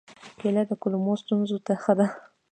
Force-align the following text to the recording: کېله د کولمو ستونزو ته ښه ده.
کېله 0.39 0.63
د 0.69 0.71
کولمو 0.81 1.13
ستونزو 1.21 1.57
ته 1.65 1.73
ښه 1.83 1.93
ده. 1.99 2.07